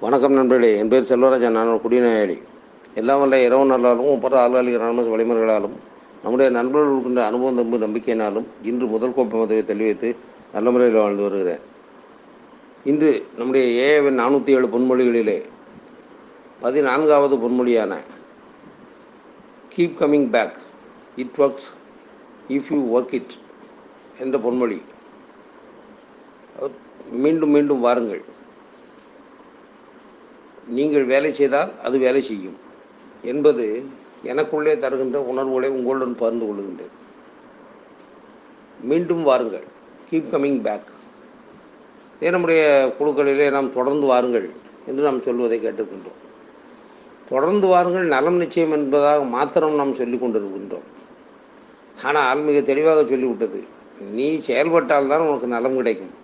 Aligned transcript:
வணக்கம் 0.00 0.32
நண்பர்களே 0.32 0.68
என் 0.78 0.88
பேர் 0.88 1.06
செல்வராஜன் 1.08 1.54
நான் 1.56 1.68
குடிநோயாளி 1.84 2.34
எல்லாம் 3.00 3.20
வல்ல 3.20 3.36
இரவு 3.44 3.68
நாளாலும் 3.70 4.10
ஒப்பற்ற 4.14 4.36
ஆள்காலிக 4.42 4.76
அனாமஸ் 4.80 5.08
வழிமுறைகளாலும் 5.12 5.76
நம்முடைய 6.22 6.48
நண்பர்கள் 6.56 6.92
இருக்கின்ற 6.92 7.24
அனுபவம் 7.24 7.58
தம்பு 7.60 7.78
நம்பிக்கையினாலும் 7.84 8.46
இன்று 8.62 8.86
முதல் 8.86 9.14
கோப்பை 9.14 9.38
மதவை 9.40 9.64
தள்ளி 9.64 9.84
வைத்து 9.84 10.10
நல்ல 10.52 10.70
முறையில் 10.70 11.00
வாழ்ந்து 11.00 11.22
வருகிறேன். 11.22 11.62
இன்று 12.84 13.10
நம்முடைய 13.38 13.66
ஏஏவின் 13.86 14.20
நானூற்றி 14.22 14.54
ஏழு 14.58 14.70
பொன்மொழிகளிலே 14.74 15.38
பதினான்காவது 16.60 17.36
பொன்மொழியான 17.46 18.00
keep 19.76 19.98
coming 20.02 20.30
back 20.36 20.56
it 21.16 21.36
works 21.38 21.72
if 22.48 22.70
you 22.70 23.00
work 23.00 23.18
it 23.20 23.36
என்ற 24.20 24.38
பொன்மொழி. 24.38 24.80
மீண்டும் 27.24 27.50
மீண்டும் 27.50 27.84
வாருங்கள். 27.88 28.24
நீங்கள் 30.66 31.04
வேலை 31.04 31.32
செய்தால் 31.32 31.70
அது 31.82 31.98
வேலை 31.98 32.20
செய்யும். 32.20 32.58
என்பது 33.22 33.84
எனக்குள்ளே 34.24 34.78
தருகின்ற 34.78 35.22
உணர்வுகளை 35.22 35.68
உங்களுடன் 35.68 36.14
பகிர்ந்து 36.16 36.46
கொள்கின்றேன். 36.46 36.94
மீண்டும் 38.80 39.22
வாருங்கள். 39.22 39.66
கீப் 40.10 40.30
கம்மிங் 40.32 40.60
பேக் 40.62 40.90
இதே 42.16 42.30
நம்முடைய 42.30 42.62
குழுக்களிலே 42.98 43.50
நாம் 43.50 43.72
தொடர்ந்து 43.72 44.06
வாருங்கள் 44.06 44.50
என்று 44.86 45.02
நாம் 45.02 45.22
சொல்வதை 45.22 45.58
கேட்டுக்கின்றோம் 45.60 46.20
தொடர்ந்து 47.28 47.66
வாருங்கள் 47.66 48.06
நலம் 48.06 48.36
நிச்சயம் 48.36 48.72
என்பதாக 48.72 49.24
மாத்திரம் 49.24 49.74
நாம் 49.74 49.94
சொல்லிக் 49.94 50.22
கொண்டிருக்கின்றோம். 50.22 50.86
ஆனால் 52.02 52.40
மிக 52.40 52.60
தெளிவாக 52.60 53.02
சொல்லிவிட்டது 53.02 53.60
நீ 54.10 54.40
செயல்பட்டால்தான் 54.46 55.24
உனக்கு 55.28 55.46
நலம் 55.46 55.76
கிடைக்கும். 55.76 56.14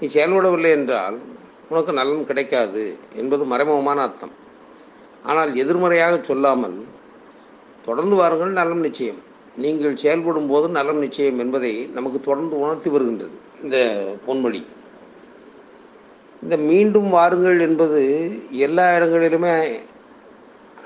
நீ 0.00 0.06
செயல்படவில்லை 0.06 0.70
என்றால் 0.70 1.18
உனக்கு 1.72 1.92
நலன் 1.98 2.28
கிடைக்காது 2.30 2.82
என்பது 3.20 3.42
மறைமுகமான 3.52 4.00
அர்த்தம். 4.06 4.34
ஆனால் 5.30 5.50
எதிர்மறையாக 5.62 6.14
சொல்லாமல் 6.30 6.76
தொடர்ந்து 7.86 8.14
வாருங்கள் 8.20 8.58
நலம் 8.60 8.84
நிச்சயம். 8.86 9.20
நீங்கள் 9.62 10.00
செயல்படும் 10.02 10.50
போது 10.52 10.66
நலம் 10.78 11.00
நிச்சயம் 11.04 11.40
என்பதை 11.44 11.72
நமக்கு 11.96 12.18
தொடர்ந்து 12.28 12.54
உணர்த்தி 12.64 12.90
வருகின்றது 12.94 13.36
இந்த 13.64 13.76
பொன்மொழி. 14.26 14.60
இந்த 16.44 16.56
மீண்டும் 16.68 17.08
வாருங்கள் 17.16 17.58
என்பது 17.66 18.00
எல்லா 18.66 18.86
இடங்களிலுமே 18.96 19.52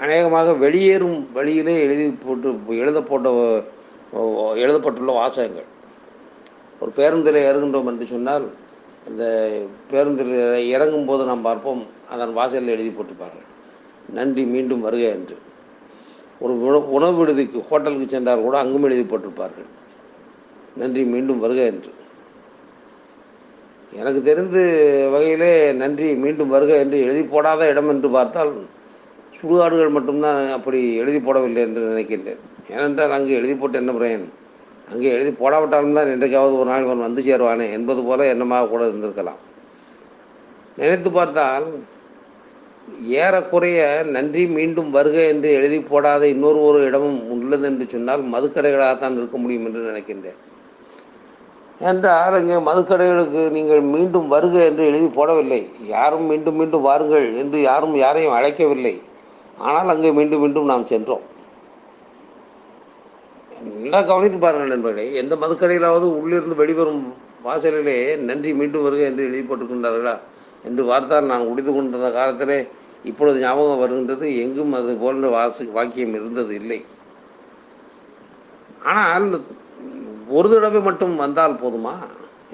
அநேகமாக 0.05 0.49
வெளியேறும் 0.65 1.19
வழியிலே 1.37 1.75
எழுதி 1.85 2.07
போட்டு 2.25 2.49
எழுத 2.85 2.99
போட்ட 3.11 3.29
எழுதப்பட்டுள்ள 4.65 5.13
வாசகங்கள். 5.21 5.69
ஒரு 6.81 6.91
பேருந்தில் 6.99 7.45
ஏறுகின்றோம் 7.49 7.91
என்று 7.93 8.07
சொன்னால் 8.15 8.47
அந்த 9.09 9.25
பேருந்தில் 9.91 10.35
இறங்கும் 10.75 11.07
போது 11.07 11.25
நாம் 11.25 11.43
பார்ப்போம் 11.43 11.83
அதன் 12.11 12.33
வாசலில் 12.33 12.75
எழுதி 12.77 12.91
போட்டிருப்பார்கள். 12.91 13.47
நன்றி 14.13 14.45
மீண்டும் 14.45 14.81
வருக 14.81 15.03
என்று. 15.09 15.37
ஒரு 16.41 16.55
உணவு 16.61 16.91
உணவு 16.91 17.15
விடுதிக்கு 17.19 17.59
ஹோட்டலுக்கு 17.69 18.09
சென்றால் 18.09 18.45
கூட 18.47 18.57
அங்கும் 18.59 18.83
எழுதி 18.83 19.05
போட்டிருப்பார்கள். 19.05 19.69
நன்றி 20.77 21.05
மீண்டும் 21.05 21.39
வருக 21.39 21.61
என்று. 21.73 21.93
எனக்கு 23.93 24.23
தெரிந்து 24.23 24.63
வகையிலே 25.13 25.73
நன்றி 25.73 26.09
மீண்டும் 26.15 26.49
வருக 26.49 26.73
என்று 26.79 26.99
எழுதி 27.01 27.23
போடாத 27.23 27.69
இடம் 27.69 27.89
என்று 27.89 28.09
பார்த்தால் 28.11 28.53
சுடுகாடுகள் 29.39 29.95
மட்டும்தான் 29.97 30.41
அப்படி 30.49 30.81
எழுதி 30.95 31.19
போடவில்லை 31.19 31.63
என்று 31.67 31.83
நினைக்கின்றேன். 31.93 32.43
ஏனென்றால் 32.71 33.11
அங்கு 33.11 33.33
எழுதி 33.33 33.55
போட்டு 33.55 33.79
என்ன 33.79 33.93
பிரயன் 33.93 34.27
அங்கே 34.93 35.09
எழுதி 35.17 35.33
போடாவிட்டாலும் 35.41 35.99
தான் 35.99 36.13
என்றைக்காவது 36.15 36.55
ஒரு 36.61 36.69
நாள் 36.71 36.85
இவன் 36.87 37.05
வந்து 37.07 37.21
சேருவானே 37.29 37.67
என்பது 37.77 38.01
போல 38.09 38.27
என்னமாக 38.33 38.69
கூட 38.73 38.83
இருந்திருக்கலாம். 38.89 39.41
நினைத்து 40.81 41.11
பார்த்தால் 41.19 41.67
ஏறக்குறைய 43.23 43.81
நன்றி 44.17 44.43
மீண்டும் 44.57 44.91
வருக 44.97 45.17
என்று 45.31 45.49
எழுதி 45.59 45.79
போடாத 45.91 46.23
இன்னொரு 46.35 46.59
ஒரு 46.67 46.81
இடமும் 46.89 47.21
உள்ளது 47.35 47.65
என்று 47.71 47.85
சொன்னால் 47.95 48.23
மதுக்கடைகளாகத்தான் 48.35 49.17
இருக்க 49.21 49.37
முடியும் 49.45 49.67
என்று 49.69 49.89
நினைக்கின்றேன். 49.91 50.41
என்றால் 51.89 52.37
இங்கே 52.43 52.59
மதுக்கடைகளுக்கு 52.69 53.41
நீங்கள் 53.57 53.83
மீண்டும் 53.95 54.29
வருக 54.35 54.55
என்று 54.69 54.83
எழுதி 54.91 55.09
போடவில்லை. 55.17 55.61
யாரும் 55.97 56.29
மீண்டும் 56.31 56.57
மீண்டும் 56.61 56.87
வாருங்கள் 56.89 57.27
என்று 57.43 57.59
யாரும் 57.71 57.97
யாரையும் 58.05 58.37
அழைக்கவில்லை. 58.39 58.95
ஆனால் 59.69 59.93
அங்கே 59.95 60.13
மீண்டும் 60.19 60.43
மீண்டும் 60.45 60.71
நாம் 60.73 60.91
சென்றோம். 60.93 61.25
நல்லா 63.65 64.01
கவனித்து 64.09 64.39
பாருங்கள் 64.39 64.73
நண்பர்களே 64.73 65.05
எந்த 65.21 65.35
மதுக்கடையிலாவது 65.43 66.07
உள்ளிருந்து 66.19 66.57
வெளிவரும் 66.61 67.05
வாசலிலே 67.47 67.99
நன்றி 68.29 68.51
மீண்டும் 68.59 68.85
வருக 68.87 69.03
என்று 69.11 69.27
எழுதி 69.29 69.43
போட்டுக்கொண்டார்களா 69.51 70.15
என்று 70.67 70.83
பார்த்தால் 70.91 71.31
நான் 71.31 71.47
குடித்து 71.49 71.73
கொண்டிருந்த 71.73 72.11
காலத்திலே 72.17 72.59
இப்பொழுது 73.11 73.39
ஞாபகம் 73.45 73.81
வருகின்றது. 73.83 74.27
எங்கும் 74.45 74.73
அது 74.79 74.93
போன்ற 75.03 75.29
வாசு 75.37 75.65
வாக்கியம் 75.77 76.15
இருந்தது 76.19 76.53
இல்லை. 76.61 76.79
ஆனால் 78.95 79.27
ஒரு 80.37 80.49
தடவை 80.53 80.81
மட்டும் 80.89 81.15
வந்தால் 81.25 81.61
போதுமா 81.63 81.95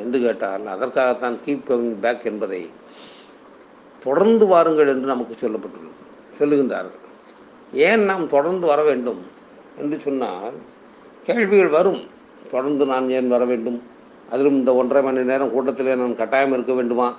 என்று 0.02 0.18
கேட்டால் 0.24 0.66
அதற்காகத்தான் 0.74 1.38
கீப் 1.44 1.68
கவிங் 1.68 1.94
பேக் 2.04 2.26
என்பதை 2.30 2.62
தொடர்ந்து 4.02 4.46
வாருங்கள் 4.52 4.92
என்று 4.92 5.08
நமக்கு 5.14 5.34
சொல்லப்பட்டுள்ளது 5.42 5.98
சொல்லுகின்றார்கள். 6.40 7.00
ஏன் 7.88 8.04
நாம் 8.10 8.32
தொடர்ந்து 8.34 8.66
வர 8.72 8.82
வேண்டும் 8.90 9.22
என்று 9.80 9.98
சொன்னால் 10.06 10.56
கேள்விகள் 11.26 11.68
வரும். 11.68 12.00
தொடர்ந்து 12.50 12.86
நான் 12.86 13.10
ஏன் 13.10 13.28
வர 13.28 13.44
வேண்டும்? 13.44 13.82
அதிலும் 14.30 14.52
இந்த 14.52 14.74
ஒன்றரை 14.74 15.02
மணி 15.02 15.24
நேரம் 15.24 15.52
கூட்டத்தில் 15.52 15.96
நான் 15.96 16.16
கட்டாயம் 16.16 16.52
இருக்க 16.52 16.72
வேண்டுமா? 16.72 17.16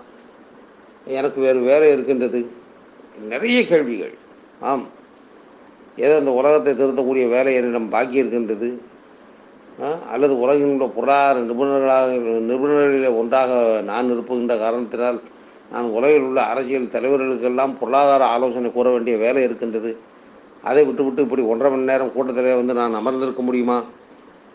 எனக்கு 1.06 1.42
வேறு 1.42 1.60
வேலை 1.60 1.92
இருக்கின்றது. 1.92 2.48
நிறைய 3.30 3.66
கேள்விகள். 3.66 4.14
ஆம். 4.60 4.88
ஏதோ 5.98 6.18
இந்த 6.18 6.32
உலகத்தை 6.32 6.74
திருத்தக்கூடிய 6.74 7.30
வேலை 7.30 7.56
என்னிடம் 7.56 7.90
பாக்கி 7.90 8.16
இருக்கின்றது. 8.16 8.82
அல்லது 10.10 10.40
உலகின் 10.40 10.78
பொருளாதார 10.78 11.40
நிபுணர்களாக 11.40 12.18
நிபுணர்களில் 12.40 13.18
ஒன்றாக 13.18 13.82
நான் 13.84 14.12
இருப்புகின்ற 14.12 14.58
காரணத்தினால் 14.58 15.22
நான் 15.72 15.84
உலகில் 15.84 16.22
உள்ள 16.22 16.42
அரசியல் 16.42 16.84
தலைவர்களுக்கெல்லாம் 16.84 17.78
பொருளாதார 17.80 18.26
ஆலோசனை 18.26 18.72
கூற 18.72 18.90
வேண்டிய 18.90 19.18
வேலை 19.18 19.44
இருக்கின்றது. 19.44 19.98
அதை 20.64 20.86
விட்டுவிட்டு 20.86 21.22
இப்படி 21.22 21.42
ஒன்றரை 21.42 21.72
மணி 21.74 21.90
நேரம் 21.92 22.14
கூட்டத்தில் 22.14 22.56
வந்து 22.56 22.74
நான் 22.74 22.94
அமர்ந்திருக்க 22.94 23.42
முடியுமா? 23.42 23.84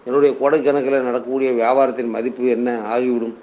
என்னுடைய 0.05 0.37
கோடைக்கணக்கில் 0.41 1.03
நடக்கக்கூடிய 1.03 1.53
வியாபாரத்தின் 1.53 2.11
மதிப்பு 2.11 2.47
என்ன 2.47 2.81
ஆகிவிடும்? 2.95 3.35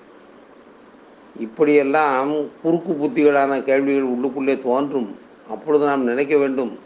இப்படியெல்லாம் 1.40 2.32
குறுக்கு 2.62 2.94
புத்திகளான 2.94 3.64
கேள்விகள் 3.64 4.10
உள்ளுக்குள்ளே 4.10 4.64
தோன்றும். 4.64 5.18
அப்பொழுது 5.50 5.86
நாம் 5.86 6.04
நினைக்க 6.04 6.38
வேண்டும். 6.38 6.80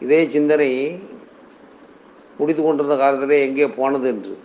இதே 0.00 0.28
சிந்தனை 0.28 0.98
குடித்து 2.38 2.62
கொண்டிருந்த 2.62 2.96
காலத்திலே 2.96 3.46
எங்கே 3.46 3.68
போனது 3.68 4.08
என்று. 4.08 4.38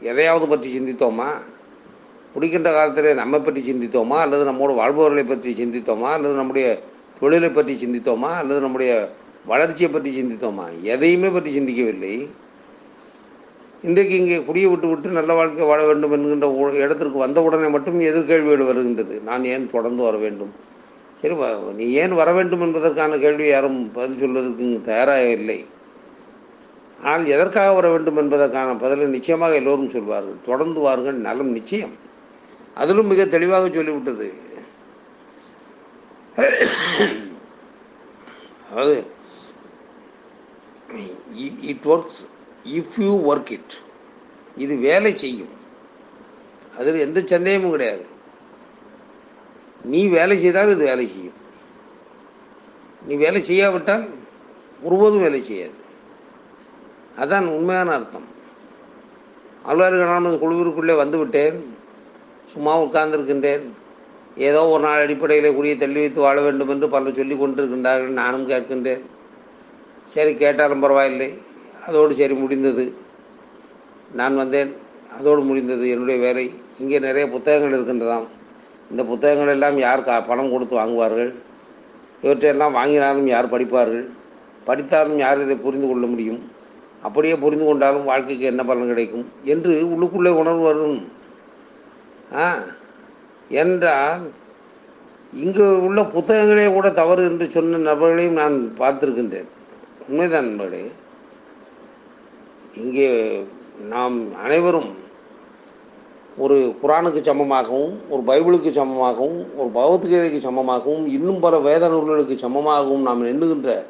எதையாவது 0.00 0.48
பற்றி 0.48 0.78
சிந்தித்தோமா? 0.78 1.28
குடிக்கின்ற 2.34 2.72
காலத்திலே 2.72 3.14
நம்மை 3.14 3.40
பற்றி 3.40 3.72
சிந்தித்தோமா? 3.72 4.16
அல்லது 4.16 4.44
நம்மோடு 4.44 4.72
வாழ்பவர்களை 4.74 5.24
பற்றி 5.24 5.64
சிந்தித்தோமா? 5.64 6.08
அல்லது 6.16 6.34
நம்முடைய 6.34 6.82
தொழிலை 7.20 7.50
பற்றி 7.50 7.74
சிந்தித்தோமா? 7.82 8.30
அல்லது 8.40 8.60
நம்முடைய 8.60 8.92
வளர்ச்சியை 9.52 9.90
பற்றி 9.92 10.10
சிந்தித்தோமா? 10.20 10.66
எதையுமே 10.94 11.28
பற்றி 11.28 11.50
சிந்திக்கவில்லை. 11.58 12.14
இன்றைக்கு 13.88 14.14
இங்கே 14.20 14.36
குடியை 14.46 14.68
விட்டு 14.70 14.88
விட்டு 14.88 15.08
நல்ல 15.18 15.32
வாழ்க்கை 15.38 15.66
வாழ 15.66 15.80
வேண்டும் 15.88 16.14
என்கின்ற 16.16 16.46
இடத்திற்கு 16.84 17.18
வந்த 17.24 17.42
உடனே 17.46 17.68
மட்டும் 17.74 17.98
எதிர்கேள்விகள் 18.10 18.70
வருகின்றது. 18.70 19.16
நான் 19.28 19.44
ஏன் 19.54 19.70
தொடர்ந்து 19.74 20.02
வர 20.08 20.16
வேண்டும்? 20.24 20.52
சரி 21.20 21.34
நீ 21.80 21.86
ஏன் 22.02 22.14
வர 22.20 22.30
வேண்டும் 22.38 22.64
என்பதற்கான 22.66 23.18
கேள்வி 23.24 23.46
யாரும் 23.48 23.78
பதில் 23.92 24.20
சொல்வதற்கு 24.22 24.66
தயாராக 24.88 25.28
இல்லை. 25.38 25.58
ஆனால் 27.02 27.24
எதற்காக 27.34 27.70
வர 27.78 27.86
வேண்டும் 27.94 28.18
என்பதற்கான 28.22 28.74
பதிலை 28.82 29.06
நிச்சயமாக 29.14 29.60
எல்லோரும் 29.60 29.94
சொல்வார்கள். 29.94 30.38
தொடர்ந்து 30.50 30.80
வாருங்கள் 30.86 31.24
நலம் 31.28 31.54
நிச்சயம். 31.58 31.94
அதிலும் 32.82 33.10
மிக 33.12 33.24
தெளிவாக 33.34 33.68
சொல்லிவிட்டது. 33.68 34.28
அதாவது 38.68 38.96
it 41.70 41.86
works 41.94 42.20
if 42.78 42.96
you 43.04 43.12
work 43.30 43.52
it 43.56 43.74
இது 44.64 44.74
வேலை 44.88 45.12
செய்யும். 45.22 45.54
அதில் 46.78 47.04
எந்த 47.06 47.18
சந்தேகமும் 47.32 47.74
கிடையாது. 47.74 48.04
நீ 49.92 50.00
வேலை 50.16 50.36
செய்தால் 50.42 50.72
இது 50.74 50.84
வேலை 50.90 51.06
செய்யும். 51.14 51.40
நீ 53.06 53.14
வேலை 53.24 53.40
செய்யாவிட்டால் 53.48 54.06
ஒருபோதும் 54.86 55.24
வேலை 55.26 55.40
செய்யாது. 55.48 55.80
அதான் 57.22 57.46
உண்மையான 57.56 57.88
அர்த்தம். 57.98 58.28
அலுவலர்கள் 59.68 60.42
குழுவிற்குள்ளே 60.44 60.94
வந்துவிட்டேன் 61.02 61.58
சும்மா 62.52 62.72
உட்கார்ந்துருக்கின்றேன். 62.82 63.66
ஏதோ 64.36 64.68
ஒரு 64.68 64.82
நாள் 64.82 65.02
அடிப்படையில் 65.02 65.54
கூடிய 65.54 65.76
தள்ளி 65.76 66.00
வைத்து 66.00 66.20
வாழ 66.20 66.40
வேண்டும் 66.40 66.68
என்று 66.68 66.88
பலர் 66.88 67.14
சொல்லி 67.14 67.34
கொண்டிருக்கின்றார்கள். 67.34 68.08
நானும் 68.08 68.48
கேட்கின்றேன். 68.48 69.02
சரி 70.04 70.34
கேட்டாலும் 70.34 70.80
பரவாயில்லை. 70.80 71.38
அதோடு 71.86 72.14
சரி 72.14 72.34
முடிந்தது. 72.34 72.94
நான் 74.12 74.36
வந்தேன். 74.36 74.74
அதோடு 75.18 75.40
முடிந்தது. 75.40 75.90
என்னுடைய 75.90 76.20
வேலை. 76.20 76.50
இங்கே 76.78 76.98
நிறைய 76.98 77.28
புத்தகங்கள் 77.28 77.80
இருக்கின்றதாம். 77.80 78.26
இந்த 78.90 79.04
புத்தகங்கள் 79.04 79.48
எல்லாம் 79.48 79.78
யார் 79.78 80.02
கா 80.02 80.20
பணம் 80.20 80.50
கொடுத்து 80.50 80.76
வாங்குவார்கள்? 80.76 81.34
இவற்றையெல்லாம் 82.22 82.74
வாங்கினாலும் 82.74 83.24
யார் 83.24 83.52
படிப்பார்கள்? 83.52 84.10
படித்தாலும் 84.64 85.18
யார் 85.18 85.40
இதை 85.40 85.56
புரிந்து 85.56 85.88
கொள்ள 85.88 86.06
முடியும்? 86.06 86.50
அப்படியே 87.02 87.36
புரிந்து 87.36 87.64
கொண்டாலும் 87.64 88.04
வாழ்க்கைக்கு 88.04 88.46
என்ன 88.46 88.64
பலன் 88.64 88.86
கிடைக்கும்? 88.86 89.30
என்று 89.44 89.84
உள்ளுக்குள்ளே 89.84 90.28
உணர்வு 90.28 90.60
வரும் 90.60 91.08
ஆ 92.34 92.56
என்றால் 93.48 94.30
இங்கு 95.32 95.82
உள்ள 95.82 96.02
புத்தகங்களே 96.02 96.72
கூட 96.72 96.90
தவறு 96.90 97.24
என்று 97.24 97.50
சொன்ன 97.50 97.94
நபர்களையும் 97.94 98.38
நான் 98.42 98.72
பார்த்திருக்கின்றேன். 98.78 99.48
உண்மைதான் 100.08 100.44
நண்பர்களே. 100.44 100.90
இங்கே 102.76 103.44
நாம் 103.88 104.34
அனைவரும் 104.34 105.04
ஒரு 106.38 106.74
குரானுக்கு 106.82 107.20
சமமாகவும் 107.28 107.94
ஒரு 108.08 108.22
பைபிளுக்கு 108.26 108.70
சமமாகவும் 108.78 109.38
ஒரு 109.56 109.70
பகவத்கீதைக்கு 109.74 110.40
சமமாகவும் 110.48 111.04
இன்னும் 111.06 111.40
பல 111.40 111.58
வேத 111.58 111.88
நூல்களுக்கு 111.88 112.48
சமமாகவும் 112.48 113.02
நாம் 113.02 113.24
எண்ணுகின்ற 113.24 113.86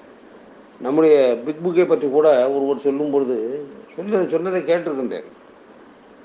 நம்முடைய 0.80 1.42
பிக் 1.44 1.62
புக்கை 1.64 1.88
பற்றி 1.88 2.08
கூட 2.08 2.50
ஒருவர் 2.50 2.78
சொல்லும் 2.78 3.10
பொழுது 3.10 3.66
சொல்ல 3.96 4.24
சொன்னதை 4.24 4.62
கேட்டிருக்கின்றேன். 4.62 5.26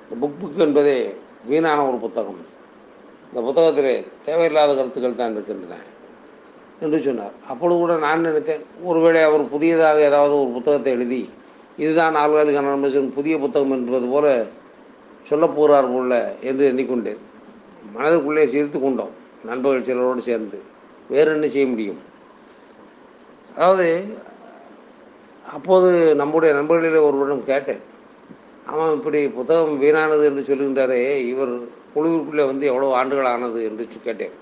இந்த 0.04 0.16
புக் 0.22 0.39
புக் 0.42 0.57
என்பதே 0.57 1.16
வீணான 1.45 1.88
ஒரு 1.88 1.98
புத்தகம். 1.98 2.42
இந்த 3.31 3.42
புத்தகத்திலே 3.48 3.94
தேவையில்லாத 4.25 4.72
கருத்துக்கள் 4.78 5.19
தான் 5.19 5.36
இருக்கின்றன 5.36 5.75
என்று 6.83 6.98
சொன்னார். 7.06 7.36
அப்பொழுது 7.51 7.78
கூட 7.80 7.94
நான் 8.06 8.25
நினைத்தேன் 8.28 8.63
ஒருவேளை 8.89 9.22
அவர் 9.28 9.44
புதியதாக 9.54 10.00
ஏதாவது 10.10 10.33
ஒரு 10.42 10.51
புத்தகத்தை 10.57 10.92
எழுதி 10.98 11.22
இதுதான் 11.81 12.16
ஆழ்வாரிக்கான 12.22 12.72
கண்ணன் 12.75 13.16
புதிய 13.18 13.36
புத்தகம் 13.44 13.75
என்பது 13.75 14.07
போல 14.13 14.28
சொல்லப் 15.30 15.56
போகிறார் 15.57 15.89
போல 15.94 16.18
என்று 16.50 16.63
எண்ணிக்கொண்டேன். 16.72 17.22
மனதுக்குள்ளே 17.95 18.44
சிரித்து 18.54 18.80
கொண்டோம் 18.80 19.13
நண்பர்கள் 19.50 19.88
சிலரோடு 19.89 20.22
சேர்ந்து. 20.30 20.57
வேறு 21.13 21.30
என்ன 21.36 21.48
செய்ய 21.54 21.68
முடியும்? 21.68 22.01
அதாவது 23.56 23.88
அப்போது 25.45 25.89
நம்முடைய 26.22 26.51
நண்பர்களிலே 26.57 27.00
ஒருவரிடம் 27.07 27.50
கேட்டேன் 27.51 27.81
அவன் 28.72 28.95
இப்படி 28.98 29.19
புத்தகம் 29.38 29.80
வீணானது 29.83 30.24
என்று 30.30 30.44
சொல்லுகின்றாரே 30.50 31.00
இவர் 31.31 31.54
குழுவிற்குள்ளே 31.94 32.44
வந்து 32.52 32.66
எவ்வளோ 32.72 32.90
ஆண்டுகள் 33.00 33.32
ஆனது 33.34 33.60
என்று 33.70 33.86
கேட்டேன். 34.08 34.36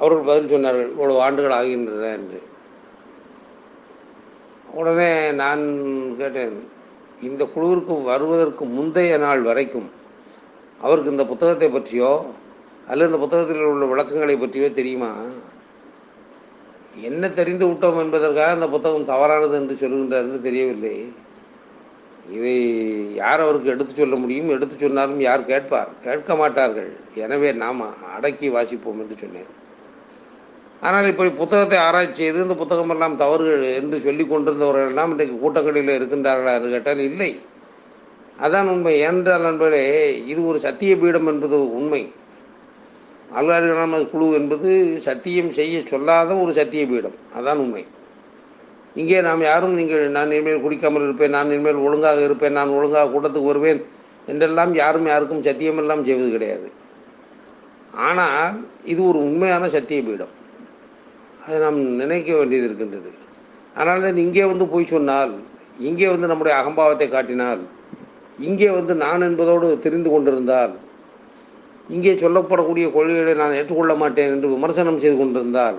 அவர்கள் 0.00 0.28
பதில் 0.28 0.52
சொன்னார்கள் 0.54 0.90
இவ்வளோ 0.94 1.14
ஆண்டுகள் 1.26 1.56
ஆகின்றன 1.58 2.10
என்று. 2.18 2.40
உடனே 4.80 5.10
நான் 5.42 5.62
கேட்டேன் 6.20 6.56
இந்த 7.28 7.42
குழுவிற்கு 7.54 7.94
வருவதற்கு 8.10 8.64
முந்தைய 8.74 9.12
நாள் 9.24 9.42
வரைக்கும் 9.48 9.88
அவருக்கு 10.80 11.14
இந்த 11.14 11.24
புத்தகத்தை 11.30 11.68
பற்றியோ 11.76 12.10
அல்லது 12.90 13.08
இந்த 13.10 13.20
புத்தகத்தில் 13.22 13.70
உள்ள 13.70 13.86
விளக்கங்களை 13.92 14.36
பற்றியோ 14.42 14.68
தெரியுமா? 14.80 15.12
என்ன 17.08 17.28
தெரிந்து 17.38 17.64
விட்டோம் 17.70 17.98
என்பதற்காக 18.02 18.54
அந்த 18.56 18.68
புத்தகம் 18.74 19.10
தவறானது 19.10 19.56
என்று 19.60 19.74
சொல்கின்றார் 19.80 20.24
என்று 20.26 20.40
தெரியவில்லை. 20.46 20.94
இதை 22.36 22.54
யார் 23.14 23.42
அவருக்கு 23.44 23.72
எடுத்து 23.74 23.92
சொல்ல 23.94 24.16
முடியும்? 24.16 24.50
எடுத்து 24.54 24.74
சொன்னாலும் 24.80 25.20
யார் 25.26 25.50
கேட்பார்? 25.52 25.90
கேட்க 26.06 26.34
மாட்டார்கள். 26.36 26.90
எனவே 27.24 27.50
நாம் 27.62 27.80
அடக்கி 28.16 28.48
வாசிப்போம் 28.56 29.00
என்று 29.02 29.16
சொன்னேன். 29.22 29.50
ஆனால் 30.86 31.10
இப்படி 31.12 31.30
புத்தகத்தை 31.30 31.78
ஆராய்ச்சி 31.78 32.20
செய்து 32.22 32.44
இந்த 32.46 32.54
புத்தகமெல்லாம் 32.54 33.16
தவறுகள் 33.22 33.64
என்று 33.80 33.96
சொல்லி 34.06 34.24
கொண்டிருந்தவர்கள் 34.24 34.90
எல்லாம் 34.90 35.10
இன்றைக்கு 35.10 35.36
கூட்டங்களில் 35.38 35.96
இருக்கின்றார்களா 35.98 36.52
என்று 36.58 36.70
கேட்டால் 36.74 37.02
இல்லை. 37.10 37.30
அதான் 38.44 38.68
உண்மை. 38.74 38.94
ஏனென்றால் 39.06 39.46
நண்பர்களே 39.48 39.84
இது 40.32 40.40
ஒரு 40.46 40.58
சத்திய 40.66 40.92
பீடம் 40.96 41.26
என்பது 41.26 41.58
உண்மை. 41.78 42.02
அல்காரிதம் 43.38 44.10
குழு 44.12 44.26
என்பது 44.40 44.68
சத்தியம் 45.06 45.50
செய்ய 45.50 45.80
சொல்லாத 45.92 46.36
ஒரு 46.36 46.52
சத்திய 46.52 46.84
பீடம். 46.86 47.16
அதான் 47.38 47.62
உண்மை. 47.64 47.82
இங்கே 49.00 49.18
நாம் 49.26 49.42
யாரும் 49.50 49.76
நீங்கள் 49.78 50.04
நான் 50.16 50.32
இனிமேல் 50.34 50.64
குடிக்காமல் 50.64 51.04
இருப்பேன் 51.06 51.34
நான் 51.36 51.52
இனிமேல் 51.54 51.84
ஒழுங்காக 51.86 52.20
இருப்பேன் 52.28 52.56
நான் 52.58 52.74
ஒழுங்காக 52.78 53.10
கூட்டத்துக்கு 53.12 53.50
வருவேன் 53.52 53.80
என்றெல்லாம் 54.30 54.72
யாரும் 54.80 55.08
யாருக்கும் 55.10 55.44
சத்தியமெல்லாம் 55.48 56.06
செய்வது 56.08 56.30
கிடையாது. 56.36 56.68
ஆனால் 58.06 58.56
இது 58.92 59.00
ஒரு 59.10 59.18
உண்மையான 59.28 59.68
சத்திய 59.74 60.00
பீடம். 60.08 60.34
அதை 61.42 61.58
நாம் 61.64 61.78
நினைக்க 62.02 62.30
வேண்டியது 62.38 62.66
இருக்கின்றது. 62.68 63.10
ஆனால் 63.80 64.04
தான் 64.06 64.22
இங்கே 64.24 64.44
வந்து 64.52 64.64
போய் 64.72 64.92
சொன்னால் 64.94 65.32
இங்கே 65.88 66.08
வந்து 66.12 66.30
நம்முடைய 66.30 66.54
அகம்பாவத்தை 66.60 67.08
காட்டினால் 67.08 67.62
இங்கே 68.48 68.68
வந்து 68.78 68.92
நான் 69.04 69.26
என்பதோடு 69.28 69.68
தெரிந்து 69.84 70.10
கொண்டிருந்தால் 70.10 70.74
இங்கே 71.94 72.12
சொல்லப்படக்கூடிய 72.22 72.86
கொள்கைகளை 72.96 73.34
நான் 73.42 73.56
ஏற்றுக்கொள்ள 73.58 73.94
மாட்டேன் 74.02 74.32
என்று 74.34 74.48
விமர்சனம் 74.54 75.00
செய்து 75.02 75.16
கொண்டிருந்தால் 75.18 75.78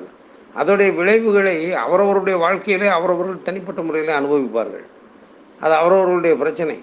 அதோடைய 0.55 0.95
விளைவுகளை 0.95 1.73
அவரவருடைய 1.73 2.39
வாழ்க்கையிலே 2.39 2.87
அவரவர்கள் 2.87 3.43
தனிப்பட்ட 3.43 3.81
முறையில் 3.81 4.15
அனுபவிப்பார்கள். 4.15 4.85
அது 5.59 5.73
அவரவர்களுடைய 5.73 6.35
பிரச்சனை. 6.35 6.79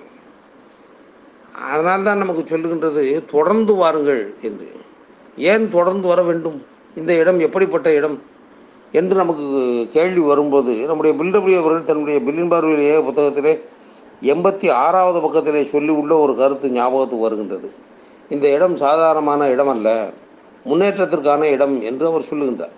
அதனால் 1.70 2.02
தான் 2.02 2.18
நமக்கு 2.18 2.56
சொல்லுகின்றது 2.56 3.24
தொடர்ந்து 3.30 3.74
வாருங்கள் 3.74 4.34
என்று. 4.42 4.70
ஏன் 5.36 5.70
தொடர்ந்து 5.70 6.08
வர 6.08 6.22
வேண்டும்? 6.22 6.64
இந்த 6.96 7.12
இடம் 7.12 7.38
எப்படிப்பட்ட 7.38 7.92
இடம்? 7.92 8.22
என்று 8.92 9.16
நமக்கு 9.16 9.88
கேள்வி 9.92 10.20
வரும்போது 10.20 10.86
நம்முடைய 10.86 11.22
பில்டபிள்யூ 11.22 11.58
அவர்கள் 11.58 11.82
தன்னுடைய 11.82 12.20
பில்லின் 12.20 12.48
பார்வையிலேயே 12.48 13.00
புத்தகத்திலே 13.00 13.60
எண்பத்தி 14.22 14.70
ஆறாவது 14.70 15.20
பக்கத்திலே 15.20 15.64
சொல்லி 15.64 15.88
உள்ள 15.88 16.16
ஒரு 16.16 16.36
கருத்து 16.36 16.70
ஞாபகத்துக்கு 16.70 17.18
வருகின்றது. 17.18 17.72
இந்த 18.28 18.48
இடம் 18.48 18.76
சாதாரணமான 18.76 19.48
இடம் 19.48 19.68
அல்ல 19.68 20.10
முன்னேற்றத்திற்கான 20.66 21.42
இடம் 21.42 21.82
என்று 21.82 22.06
அவர் 22.06 22.24
சொல்லுகின்றார். 22.30 22.76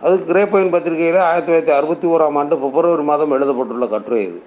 அது 0.00 0.16
கிரேப்பைன் 0.26 0.72
பத்திரிகையில் 0.72 1.16
ஆயிரத்தி 1.28 1.48
தொள்ளாயிரத்தி 1.48 1.76
அறுபத்தி 1.76 2.06
ஓராம் 2.08 2.36
ஆண்டு 2.40 2.56
பிப்ரவரி 2.56 3.04
மாதம் 3.08 3.32
எழுதப்பட்டுள்ள 3.36 3.86
கட்டுரை 3.86 4.20
இது. 4.26 4.40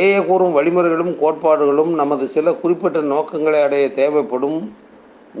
ஏஏ 0.00 0.20
கூறும் 0.26 0.54
வழிமுறைகளும் 0.56 1.12
கோட்பாடுகளும் 1.22 1.92
நமது 2.00 2.26
சில 2.26 2.54
குறிப்பிட்ட 2.62 3.00
நோக்கங்களை 3.00 3.60
அடைய 3.62 3.90
தேவைப்படும் 3.90 4.58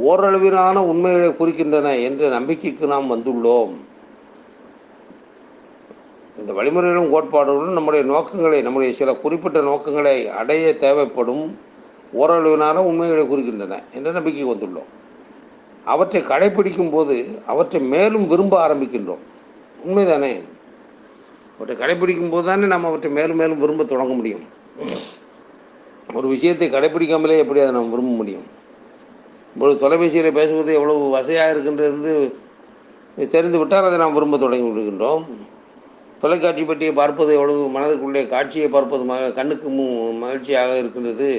ஓரளவிலான 0.08 0.76
உண்மைகளை 0.90 1.30
குறிக்கின்றன 1.38 1.94
என்ற 2.08 2.28
நம்பிக்கைக்கு 2.28 2.86
நாம் 2.86 3.10
வந்துள்ளோம். 3.14 3.72
இந்த 6.40 6.52
வழிமுறைகளும் 6.60 7.10
கோட்பாடுகளும் 7.16 7.78
நம்முடைய 7.80 8.04
நோக்கங்களை 8.12 8.62
நம்முடைய 8.62 8.92
சில 9.00 9.16
குறிப்பிட்ட 9.24 9.60
நோக்கங்களை 9.60 10.16
அடைய 10.42 10.76
தேவைப்படும் 10.86 11.44
ஓரளவிலான 12.20 12.78
உண்மைகளை 12.92 13.24
குறிக்கின்றன 13.26 13.82
என்ற 13.94 14.10
நம்பிக்கைக்கு 14.10 14.54
வந்துள்ளோம். 14.54 14.90
அவற்றை 15.94 16.20
கடைபிடிக்கும் 16.30 16.92
போது 16.94 17.16
அவற்றை 17.52 17.80
மேலும் 17.92 18.26
விரும்ப 18.32 18.54
ஆரம்பிக்கின்றோம். 18.66 19.22
உண்மைதானே? 19.86 20.32
அவற்றை 21.54 21.74
கடைபிடிக்கும் 21.82 22.32
போது 22.34 22.44
தானே 22.48 22.68
நம்ம 22.72 22.88
அவற்றை 22.90 23.10
மேலும் 23.18 23.40
மேலும் 23.40 23.62
விரும்ப 23.64 23.84
தொடங்க 23.92 24.14
முடியும். 24.20 24.44
ஒரு 26.18 26.26
விஷயத்தை 26.34 26.66
கடைபிடிக்காமலே 26.70 27.40
எப்படி 27.42 27.60
அதை 27.62 27.72
நம்ம 27.76 27.92
விரும்ப 27.94 28.12
முடியும்? 28.20 28.46
இப்பொழுது 29.52 29.82
தொலைபேசியில் 29.84 30.38
பேசுவது 30.38 30.70
எவ்வளவு 30.78 31.08
வசதியாக 31.16 31.52
இருக்கின்றது 31.54 32.12
தெரிந்து 33.34 33.60
விட்டால் 33.60 33.86
அதை 33.88 33.96
நாம் 34.02 34.16
விரும்ப 34.18 34.38
தொடங்கி 34.42 34.66
விடுகின்றோம். 34.68 35.24
தொலைக்காட்சி 36.22 36.62
பற்றியை 36.68 36.92
பார்ப்பது 37.00 37.30
எவ்வளவு 37.38 37.62
மனதிற்குள்ளே 37.76 38.22
காட்சியை 38.34 38.68
பார்ப்பது 38.74 39.04
ம 39.10 39.14
கண்ணுக்கு 39.38 39.68
மகிழ்ச்சியாக 40.24 40.72
இருக்கின்றது 40.82 41.30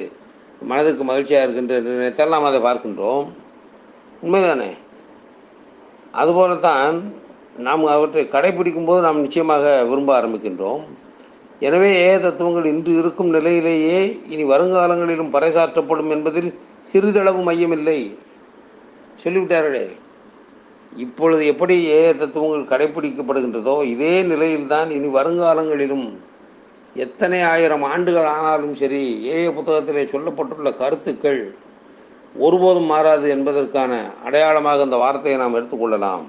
மனதிற்கு 0.70 1.04
மகிழ்ச்சியாக 1.10 1.46
இருக்கின்றது 1.46 1.96
நினைத்தால் 1.96 2.34
நாம் 2.36 2.50
அதை 2.50 2.60
பார்க்கின்றோம். 2.68 3.28
உண்மைதானே? 4.24 4.72
அதுபோலத்தான் 6.22 6.96
நாம் 7.68 7.86
அவற்றை 7.94 8.24
கடைபிடிக்கும் 8.34 8.90
போது 8.90 9.00
நாம் 9.06 9.24
நிச்சயமாக 9.26 9.64
விரும்ப 9.90 10.10
ஆரம்பிக்கின்றோம். 10.20 10.84
எனவே 11.68 11.90
ஏ 12.02 12.12
தத்துவங்கள் 12.20 12.70
இன்று 12.74 12.92
இருக்கும் 13.02 13.32
நிலையிலேயே 13.38 13.98
இனி 14.34 14.44
வருங்காலங்களிலும் 14.52 15.34
பறைசாற்றப்படும் 15.36 16.12
என்பதில் 16.16 16.50
சிறிதளவு 16.92 17.42
மையமில்லை. 17.50 18.00
சொல்லிவிட்டார்களே 19.24 19.86
இப்பொழுது 21.04 21.44
எப்படி 21.52 21.76
ஏ 21.98 22.00
தத்துவங்கள் 22.22 22.70
கடைபிடிக்கப்படுகின்றதோ 22.72 23.76
இதே 23.94 24.16
நிலையில்தான் 24.32 24.90
இனி 24.98 25.10
வருங்காலங்களிலும் 25.18 26.08
எத்தனை 26.96 27.40
ஆயிரம் 27.52 27.86
ஆண்டுகள் 27.92 28.30
ஆனாலும் 28.36 28.74
சரி 28.82 29.04
ஏ 29.34 29.36
புத்தகத்திலே 29.58 30.04
சொல்லப்பட்டுள்ள 30.14 30.72
கருத்துக்கள் 30.82 31.42
ஒருபோதும் 32.36 32.90
மாறாது 32.92 33.28
என்பதற்கான 33.30 33.94
அடையாளமாக 34.26 34.84
இந்த 34.84 34.98
வார்த்தையை 34.98 35.38
நாம் 35.40 35.58
எடுத்துக்கொள்ளலாம் 35.60 36.26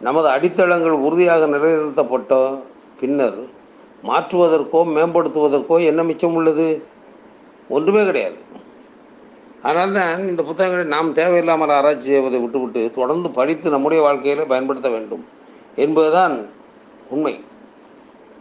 நமது 0.00 0.28
அடித்தளங்கள் 0.28 1.04
உறுதியாக 1.06 1.46
நிலைநிறுத்தப்பட்ட 1.46 2.34
பின்னர் 3.00 3.38
மாற்றுவதற்கோ 4.04 4.80
மேம்படுத்துவதற்கோ 4.96 5.76
என்ன 5.90 6.00
மிச்சம் 6.02 6.36
உள்ளது? 6.38 6.66
ஒன்றுமே 7.68 8.02
கிடையாது. 8.04 8.38
அதனால் 9.62 9.96
தான் 9.98 10.28
இந்த 10.28 10.42
புத்தகங்களை 10.42 10.84
நாம் 10.84 11.08
தேவையில்லாமல் 11.12 11.72
ஆராய்ச்சி 11.76 12.08
செய்வதை 12.12 12.40
விட்டுவிட்டு 12.42 12.82
தொடர்ந்து 12.98 13.28
படித்து 13.30 13.68
நம்முடைய 13.70 14.00
வாழ்க்கையில் 14.06 14.50
பயன்படுத்த 14.52 14.88
வேண்டும் 14.88 15.24
என்பதுதான் 15.84 16.34
உண்மை. 17.14 17.34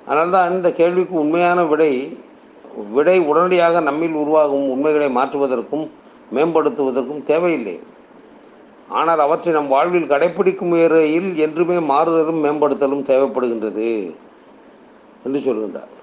அதனால்தான் 0.05 0.53
இந்த 0.55 0.69
கேள்விக்கு 0.71 1.15
உண்மையான 1.23 1.59
விடை 1.63 1.91
விடை 2.95 3.17
உடனடியாக 3.29 3.79
நம்மில் 3.79 4.17
உருவாகும் 4.21 4.67
உண்மைகளை 4.73 5.09
மாற்றுவதற்கும் 5.17 5.85
மேம்படுத்துவதற்கும் 6.35 7.25
தேவையில்லை. 7.31 7.75
ஆனால் 8.97 9.21
அவற்றை 9.25 9.51
நம் 9.53 9.73
வாழ்வில் 9.75 10.11
கடைப்பிடிக்கும் 10.11 10.71
முறையில் 10.73 11.29
என்றுமே 11.45 11.77
மாறுதலும் 11.91 12.43
மேம்படுத்தலும் 12.45 13.07
தேவைப்படுகின்றது 13.11 13.89
என்று 15.25 15.39
சொல்கின்றார். 15.47 15.93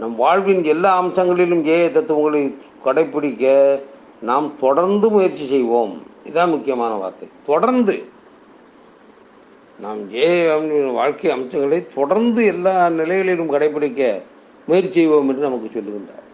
நம் 0.00 0.16
வாழ்வின் 0.22 0.62
எல்லா 0.72 0.90
அம்சங்களிலும் 1.02 1.62
ஏ 1.74 1.78
தத்துவங்களை 1.96 2.42
கடைப்பிடிக்க 2.86 3.46
நாம் 4.28 4.46
தொடர்ந்து 4.62 5.06
முயற்சி 5.14 5.44
செய்வோம். 5.54 5.94
இதான் 6.28 6.54
முக்கியமான 6.54 6.92
வார்த்தை. 7.02 7.28
தொடர்ந்து 7.50 7.96
நாம் 9.84 10.00
ஏ 10.22 10.28
வாழ்க்கை 11.00 11.28
அம்சங்களை 11.34 11.78
தொடர்ந்து 11.98 12.40
எல்லா 12.52 12.74
நிலைகளிலும் 13.00 13.52
கடைப்பிடிக்க 13.54 14.02
முயற்சி 14.68 14.90
செய்வோம் 14.96 15.28
என்று 15.32 15.46
நமக்கு 15.48 15.68
சொல்லுகின்றார். 15.74 16.26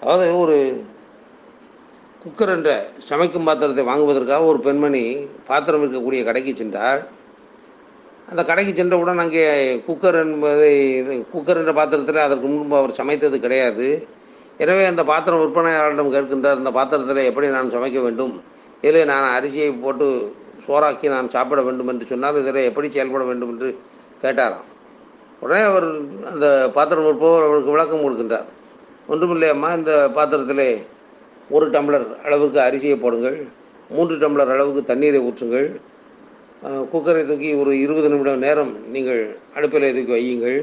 அதாவது 0.00 0.26
ஒரு 0.42 0.56
குக்கர் 2.22 2.52
என்ற 2.54 2.70
சமைக்கும் 3.08 3.44
பாத்திரத்தை 3.48 3.82
வாங்குவதற்காக 3.88 4.46
ஒரு 4.52 4.58
பெண்மணி 4.64 5.02
பாத்திரம் 5.48 5.82
இருக்கக்கூடிய 5.84 6.20
கடைக்கு 6.28 6.52
சென்றார். 6.60 7.00
அந்த 8.30 8.42
கடைக்கு 8.48 8.72
சென்றவுடன் 8.78 9.22
அங்கே 9.24 9.44
குக்கர் 9.88 10.18
என்பதை 10.22 10.72
குக்கர் 11.34 11.60
என்ற 11.60 11.72
பாத்திரத்தில் 11.78 12.18
அதற்கு 12.24 12.48
முன்பு 12.54 12.76
அவர் 12.80 12.96
சமைத்தது 12.98 13.38
கிடையாது. 13.44 13.86
எனவே 14.64 14.84
அந்த 14.90 15.02
பாத்திரம் 15.12 15.42
விற்பனையாளரிடம் 15.44 16.12
கேட்கின்றார் 16.16 16.60
இந்த 16.62 16.72
பாத்திரத்தில் 16.78 17.22
எப்படி 17.28 17.52
நான் 17.56 17.72
சமைக்க 17.76 18.00
வேண்டும்? 18.06 18.34
இதில் 18.86 19.08
நான் 19.12 19.28
அரிசியை 19.36 19.70
போட்டு 19.84 20.08
சோறாக்கி 20.66 21.06
நான் 21.16 21.32
சாப்பிட 21.36 21.60
வேண்டும் 21.68 21.90
என்று 21.94 22.10
சொன்னால் 22.12 22.42
இதில் 22.42 22.66
எப்படி 22.70 22.88
செயல்பட 22.98 23.24
வேண்டும்? 23.30 23.50
என்று 23.54 23.70
கேட்டாராம். 24.22 24.68
உடனே 25.42 25.64
அவர் 25.70 25.88
அந்த 26.34 26.46
பாத்திரம் 26.76 27.08
விற்பவர் 27.08 27.48
அவருக்கு 27.48 27.74
விளக்கம் 27.74 28.04
கொடுக்கின்றார். 28.04 28.46
ஒன்றுமில்லையம்மா 29.12 29.68
இந்த 29.80 29.92
பாத்திரத்திலே 30.16 30.70
ஒரு 31.56 31.66
டம்ளர் 31.74 32.06
அளவுக்கு 32.26 32.58
அரிசியை 32.66 32.96
போடுங்கள். 33.04 33.38
மூன்று 33.96 34.14
டம்ளர் 34.22 34.52
அளவுக்கு 34.54 34.82
தண்ணீரை 34.90 35.20
ஊற்றுங்கள். 35.28 35.68
குக்கரை 36.92 37.22
தூக்கி 37.28 37.50
ஒரு 37.60 37.72
இருபது 37.84 38.08
நிமிடம் 38.12 38.44
நேரம் 38.46 38.72
நீங்கள் 38.94 39.22
அடுப்பில் 39.56 39.94
தூக்கி 39.96 40.12
வையுங்கள். 40.16 40.58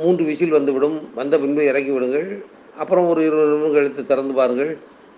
மூன்று 0.00 0.22
விசில் 0.30 0.56
வந்துவிடும். 0.56 0.98
வந்த 1.18 1.34
பின்பு 1.42 1.62
இறக்கி 1.70 1.92
விடுங்கள். 1.96 2.28
அப்புறம் 2.82 3.08
ஒரு 3.12 3.20
இருபது 3.28 3.50
நிமிடம் 3.52 3.76
கழித்து 3.76 4.02
திறந்து 4.10 4.34
பாருங்கள். 4.40 4.72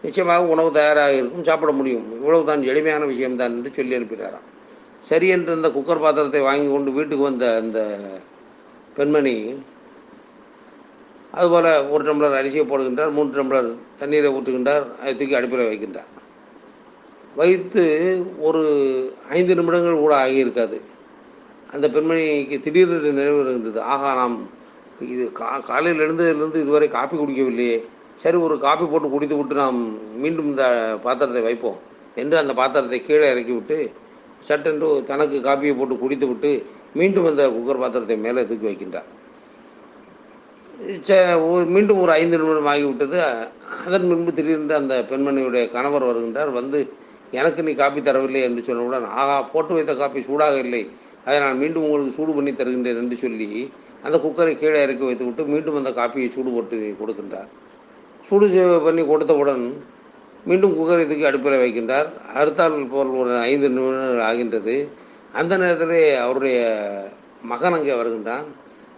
நிச்சயமாக 0.04 0.52
உணவு 0.54 0.70
தயாராக 0.78 1.12
இருக்கும். 1.20 1.46
சாப்பிட 1.48 1.72
முடியும். 1.80 2.06
இவ்வளவு 2.18 2.48
தான் 2.50 2.62
எளிமையான 2.70 3.02
விஷயம்தான் 3.12 3.54
என்று 3.56 3.70
சொல்லி 3.78 3.96
அனுப்பினாராம். 3.98 4.46
சரி 5.10 5.28
என்று 5.34 5.52
அந்த 5.58 5.68
குக்கர் 5.76 6.04
பாத்திரத்தை 6.04 6.40
வாங்கி 6.48 6.68
கொண்டு 6.72 6.90
வீட்டுக்கு 6.96 7.24
வந்த 7.30 7.46
அந்த 7.62 7.80
பெண்மணி 8.96 9.36
அதுபோல் 11.36 11.68
ஒரு 11.92 12.02
டம்ளர் 12.06 12.38
அரிசியை 12.38 12.64
போடுகின்றார் 12.70 13.14
மூன்று 13.16 13.36
டம்ளர் 13.38 13.68
தண்ணீரை 14.00 14.30
ஊற்றுகின்றார் 14.36 14.84
அதை 15.00 15.12
தூக்கி 15.18 15.36
அடுப்பில் 15.38 15.70
வைக்கின்றார். 15.70 16.10
வைத்து 17.40 17.84
ஒரு 18.46 18.62
ஐந்து 19.36 19.52
நிமிடங்கள் 19.58 20.02
கூட 20.04 20.14
ஆகியிருக்காது. 20.24 20.78
அந்த 21.74 21.86
பெண்மணிக்கு 21.94 22.56
திடீரென்று 22.64 23.12
நினைவு 23.18 23.38
வருகின்றது. 23.38 23.80
ஆகா 23.92 24.10
நாம் 24.20 24.36
இது 25.14 25.24
கா 25.38 25.48
காலையில் 25.70 26.02
எழுந்ததிலிருந்து 26.06 26.62
இதுவரை 26.64 26.88
காப்பி 26.96 27.16
குடிக்கவில்லையே. 27.16 27.78
சரி 28.22 28.38
ஒரு 28.46 28.56
காப்பி 28.66 28.84
போட்டு 28.90 29.08
குடித்து 29.14 29.36
விட்டு 29.38 29.54
நாம் 29.62 29.80
மீண்டும் 30.22 30.50
இந்த 30.52 30.64
பாத்திரத்தை 31.06 31.42
வைப்போம் 31.48 31.78
என்று 32.22 32.36
அந்த 32.42 32.52
பாத்திரத்தை 32.60 32.98
கீழே 33.08 33.26
இறக்கி 33.34 33.52
விட்டு 33.56 33.78
சட்டென்று 34.48 34.88
தனக்கு 35.10 35.36
காப்பியை 35.48 35.74
போட்டு 35.78 35.96
குடித்து 36.04 36.26
விட்டு 36.30 36.52
மீண்டும் 37.00 37.28
அந்த 37.30 37.42
குக்கர் 37.56 37.82
பாத்திரத்தை 37.84 38.16
மேலே 38.26 38.46
தூக்கி 38.50 38.68
வைக்கின்றார். 38.70 39.08
மீண்டும் 41.74 42.00
ஒரு 42.04 42.12
ஐந்து 42.20 42.38
நிமிடம் 42.40 42.70
ஆகிவிட்டது. 42.72 43.18
அதன் 43.86 44.08
முன்பு 44.10 44.30
திடீரென்று 44.36 44.74
அந்த 44.80 44.94
பெண்மணியுடைய 45.10 45.64
கணவர் 45.76 46.08
வருகின்றார். 46.10 46.50
வந்து 46.58 46.78
எனக்கு 47.40 47.60
நீ 47.66 47.72
காப்பி 47.80 48.00
தரவில்லை 48.08 48.40
என்று 48.48 48.62
சொன்னவுடன் 48.68 49.06
ஆகா 49.20 49.36
போட்டு 49.52 49.72
வைத்த 49.76 49.92
காப்பி 50.00 50.20
சூடாக 50.28 50.56
இல்லை. 50.66 50.82
அதை 51.26 51.36
நான் 51.44 51.60
மீண்டும் 51.62 51.84
உங்களுக்கு 51.86 52.16
சூடு 52.16 52.32
பண்ணி 52.36 52.52
தருகின்றேன் 52.60 53.00
என்று 53.02 53.16
சொல்லி 53.24 53.48
அந்த 54.06 54.16
குக்கரை 54.24 54.52
கீழே 54.60 54.78
இறக்கி 54.84 55.04
வைத்துவிட்டு 55.08 55.42
மீண்டும் 55.52 55.78
அந்த 55.80 55.90
காப்பியை 55.98 56.28
சூடு 56.36 56.50
போட்டு 56.56 56.76
கொடுக்கின்றார். 57.00 57.48
சூடு 58.28 58.46
சேவை 58.54 58.76
பண்ணி 58.86 59.02
கொடுத்தவுடன் 59.12 59.64
மீண்டும் 60.48 60.76
குக்கரை 60.78 61.02
தூக்கி 61.08 61.26
அடுப்பில் 61.30 61.62
வைக்கின்றார். 61.64 62.08
அடுத்தால் 62.40 62.76
போல் 62.94 63.16
ஒரு 63.22 63.32
ஐந்து 63.50 63.68
நிமிடங்கள் 63.76 64.26
ஆகின்றது. 64.28 64.76
அந்த 65.40 65.52
நேரத்திலே 65.62 66.00
அவருடைய 66.24 66.58
மகன் 67.52 67.76
அங்கே 67.78 67.94
வருகின்றான். 68.00 68.46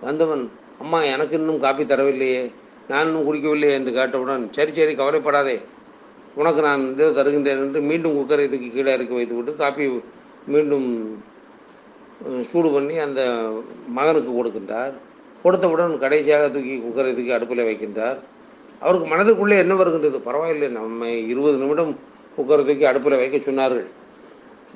வந்தவன் 0.07 0.45
அம்மா 0.83 0.99
எனக்கு 1.15 1.35
இன்னும் 1.41 1.63
காப்பி 1.65 1.85
தரவில்லையே. 1.93 2.43
நான் 2.91 3.07
இன்னும் 3.07 3.27
குடிக்கவில்லையே 3.29 3.75
என்று 3.79 3.93
கேட்டவுடன் 3.99 4.43
சரி 4.57 4.73
சரி 4.79 4.95
கவலைப்படாதே. 5.01 5.57
உனக்கு 6.41 6.61
நான் 6.67 6.83
இது 6.93 7.07
தருகின்றேன் 7.19 7.63
என்று 7.65 7.81
மீண்டும் 7.91 8.17
குக்கரை 8.19 8.47
தூக்கி 8.53 8.69
கீழே 8.71 8.91
இறக்கி 8.97 9.15
வைத்துவிட்டு 9.19 9.53
காப்பி 9.63 9.85
மீண்டும் 10.55 10.89
சூடு 12.51 12.69
பண்ணி 12.75 12.97
அந்த 13.07 13.21
மகனுக்கு 13.97 14.33
கொடுக்கின்றார். 14.39 14.95
கொடுத்தவுடன் 15.45 15.95
கடைசியாக 16.05 16.45
தூக்கி 16.55 16.75
குக்கரை 16.85 17.11
தூக்கி 17.17 17.33
அடுப்பில் 17.37 17.67
வைக்கின்றார். 17.69 18.19
அவருக்கு 18.85 19.07
மனதுக்குள்ளே 19.13 19.57
என்ன 19.65 19.75
வருகின்றது? 19.81 20.19
பரவாயில்லை 20.29 20.69
நம்ம 20.79 21.11
இருபது 21.33 21.57
நிமிடம் 21.63 21.93
குக்கரை 22.37 22.63
தூக்கி 22.69 22.87
அடுப்பில் 22.91 23.21
வைக்க 23.23 23.37
சொன்னார்கள். 23.49 23.89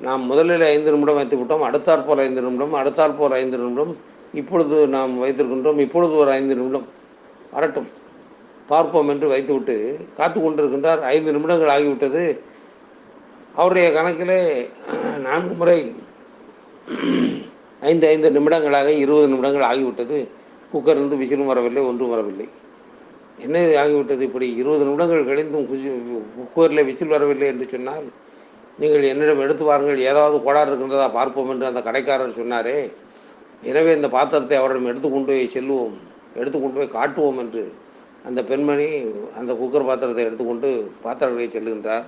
நாம் 0.05 0.23
முதலில் 0.31 0.65
ஐந்து 0.73 0.91
நிமிடம் 0.95 1.19
வைத்து 1.19 1.37
விட்டோம் 1.39 1.65
அடுத்தாற்போல் 1.69 2.23
ஐந்து 2.25 2.43
நிமிடம் 2.45 2.75
அடுத்தாற்போல் 2.81 3.35
ஐந்து 3.41 3.57
நிமிடம் 3.61 3.93
இப்பொழுது 4.33 4.87
நாம் 4.87 5.13
வைத்திருக்கின்றோம் 5.23 5.79
இப்பொழுது 5.79 6.13
ஒரு 6.15 6.31
ஐந்து 6.31 6.55
நிமிடம் 6.55 6.87
வரட்டும். 7.51 7.87
பார்ப்போம் 8.67 9.09
என்று 9.09 9.27
வைத்துவிட்டு 9.27 9.75
காத்து 10.17 10.39
கொண்டிருக்கின்றார். 10.39 11.01
ஐந்து 11.13 11.31
நிமிடங்கள் 11.31 11.73
ஆகிவிட்டது. 11.75 12.23
அவருடைய 13.55 13.87
கணக்கிலே 13.91 14.69
நான்கு 15.19 15.53
முறை 15.53 15.79
ஐந்து 17.81 18.07
ஐந்து 18.07 18.29
நிமிடங்களாக 18.31 18.87
இருபது 18.87 19.27
நிமிடங்கள் 19.27 19.69
ஆகிவிட்டது. 19.71 20.27
குக்கரிலிருந்து 20.73 21.17
விசிலும் 21.17 21.51
வரவில்லை 21.51 21.83
ஒன்றும் 21.83 22.09
வரவில்லை. 22.09 22.47
என்ன 23.37 23.59
ஆகிவிட்டது 23.83 24.21
இப்படி? 24.21 24.53
இருபது 24.55 24.85
நிமிடங்கள் 24.85 25.29
கழிந்தும் 25.29 25.67
குசி 25.69 25.89
குக்கரில் 26.37 26.85
விசில் 26.85 27.07
வரவில்லை 27.07 27.47
என்று 27.47 27.69
சொன்னால் 27.69 28.07
நீங்கள் 28.79 29.03
என்னிடம் 29.03 29.39
எடுத்து 29.39 29.63
வாருங்கள். 29.63 29.99
ஏதாவது 29.99 30.43
கோளாறு 30.43 30.71
இருக்கின்றதா 30.71 31.13
பார்ப்போம் 31.13 31.49
என்று 31.49 31.65
அந்த 31.65 31.81
கடைக்காரர் 31.81 32.39
சொன்னாரே. 32.39 32.91
எனவே 33.69 33.91
இந்த 33.97 34.07
பாத்திரத்தை 34.15 34.55
அவரிடம் 34.59 34.89
எடுத்து 34.91 35.09
கொண்டு 35.09 35.29
போய் 35.31 35.53
செல்லுவோம். 35.55 35.95
எடுத்து 36.39 36.57
கொண்டு 36.57 36.77
போய் 36.79 36.95
காட்டுவோம் 36.97 37.39
என்று 37.43 37.63
அந்த 38.27 38.39
பெண்மணி 38.49 38.87
அந்த 39.39 39.51
குக்கர் 39.59 39.89
பாத்திரத்தை 39.89 40.23
எடுத்துக்கொண்டு 40.27 40.69
பாத்திரங்களை 41.05 41.47
செல்லுகின்றார். 41.55 42.05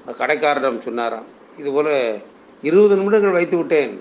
அந்த 0.00 0.12
கடைக்காரரிடம் 0.20 0.84
சொன்னாராம் 0.86 1.28
இதுபோல் 1.60 1.92
இருபது 2.68 2.94
நிமிடங்கள் 3.00 3.36
வைத்து 3.38 3.56
விட்டேன். 3.60 3.94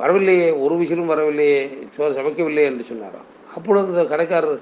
வரவில்லையே 0.00 0.48
ஒரு 0.64 0.74
விசிலும் 0.80 1.12
வரவில்லையே 1.12 1.60
சோறு 1.94 2.16
சமைக்கவில்லை 2.18 2.64
என்று 2.70 2.84
சொன்னாராம். 2.90 3.28
அப்பொழுது 3.56 3.86
அந்த 3.92 4.04
கடைக்காரர் 4.12 4.58